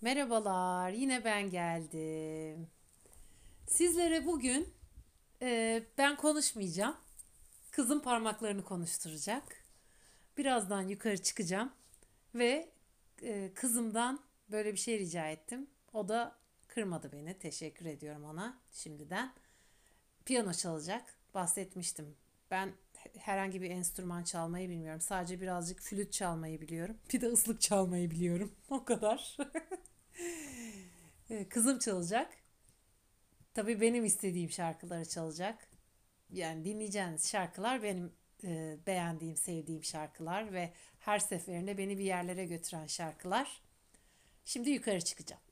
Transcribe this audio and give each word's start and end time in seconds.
Merhabalar, 0.00 0.90
yine 0.90 1.24
ben 1.24 1.50
geldim. 1.50 2.68
Sizlere 3.66 4.26
bugün 4.26 4.74
e, 5.42 5.82
ben 5.98 6.16
konuşmayacağım. 6.16 6.96
Kızım 7.70 8.02
parmaklarını 8.02 8.64
konuşturacak. 8.64 9.42
Birazdan 10.38 10.82
yukarı 10.82 11.22
çıkacağım 11.22 11.72
ve 12.34 12.68
e, 13.22 13.50
kızımdan 13.54 14.20
böyle 14.50 14.72
bir 14.72 14.78
şey 14.78 14.98
rica 14.98 15.28
ettim. 15.28 15.66
O 15.92 16.08
da 16.08 16.36
kırmadı 16.68 17.12
beni. 17.12 17.38
Teşekkür 17.38 17.86
ediyorum 17.86 18.24
ona 18.24 18.58
şimdiden. 18.72 19.32
Piyano 20.24 20.52
çalacak. 20.52 21.14
Bahsetmiştim. 21.34 22.16
Ben 22.50 22.72
herhangi 23.18 23.62
bir 23.62 23.70
enstrüman 23.70 24.22
çalmayı 24.22 24.68
bilmiyorum. 24.68 25.00
Sadece 25.00 25.40
birazcık 25.40 25.80
flüt 25.80 26.12
çalmayı 26.12 26.60
biliyorum. 26.60 26.96
Bir 27.12 27.20
de 27.20 27.26
ıslık 27.26 27.60
çalmayı 27.60 28.10
biliyorum. 28.10 28.52
O 28.70 28.84
kadar. 28.84 29.36
Ee, 31.30 31.48
Kızım 31.48 31.78
çalacak. 31.78 32.32
Tabii 33.54 33.80
benim 33.80 34.04
istediğim 34.04 34.50
şarkıları 34.50 35.08
çalacak. 35.08 35.68
Yani 36.30 36.64
dinleyeceğiniz 36.64 37.30
şarkılar 37.30 37.82
benim 37.82 38.12
e, 38.44 38.76
beğendiğim, 38.86 39.36
sevdiğim 39.36 39.84
şarkılar 39.84 40.52
ve 40.52 40.72
her 40.98 41.18
seferinde 41.18 41.78
beni 41.78 41.98
bir 41.98 42.04
yerlere 42.04 42.46
götüren 42.46 42.86
şarkılar. 42.86 43.62
Şimdi 44.44 44.70
yukarı 44.70 45.00
çıkacağım. 45.00 45.42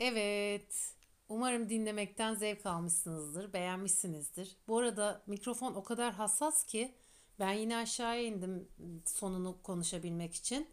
Evet. 0.00 0.94
Umarım 1.28 1.68
dinlemekten 1.68 2.34
zevk 2.34 2.66
almışsınızdır, 2.66 3.52
beğenmişsinizdir. 3.52 4.56
Bu 4.68 4.78
arada 4.78 5.22
mikrofon 5.26 5.74
o 5.74 5.82
kadar 5.84 6.12
hassas 6.14 6.64
ki 6.66 6.94
ben 7.38 7.52
yine 7.52 7.76
aşağıya 7.76 8.22
indim 8.22 8.68
sonunu 9.06 9.62
konuşabilmek 9.62 10.34
için. 10.34 10.68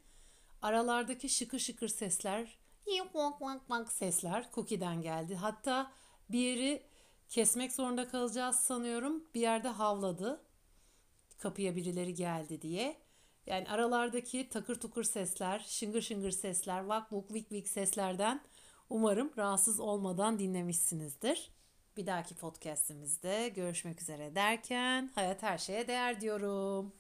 Aralardaki 0.62 1.30
şıkır 1.30 1.60
şıkır 1.60 1.88
sesler, 1.88 2.58
vank 3.14 3.42
vank 3.42 3.70
vank 3.70 3.92
sesler 3.92 4.50
Cookie'den 4.56 5.02
geldi. 5.02 5.36
Hatta 5.36 5.92
bir 6.30 6.40
yeri 6.40 6.84
kesmek 7.30 7.74
zorunda 7.74 8.08
kalacağız 8.08 8.56
sanıyorum. 8.56 9.24
Bir 9.36 9.42
yerde 9.42 9.68
havladı. 9.68 10.42
Kapıya 11.40 11.76
birileri 11.76 12.14
geldi 12.14 12.62
diye. 12.62 12.98
Yani 13.46 13.70
aralardaki 13.70 14.50
takır 14.50 14.80
tukur 14.80 15.04
sesler, 15.04 15.60
şıngır 15.60 16.02
şıngır 16.02 16.32
sesler, 16.32 16.86
vak 16.86 17.14
vuk 17.14 17.34
vik 17.34 17.52
vik 17.52 17.68
seslerden 17.70 18.42
umarım 18.90 19.32
rahatsız 19.38 19.80
olmadan 19.80 20.40
dinlemişsinizdir. 20.40 21.52
Bir 21.98 22.08
dahaki 22.08 22.36
podcastimizde 22.36 23.50
görüşmek 23.50 24.02
üzere 24.02 24.36
derken 24.36 25.12
hayat 25.16 25.44
her 25.44 25.58
şeye 25.58 25.88
değer 25.88 26.22
diyorum. 26.22 26.94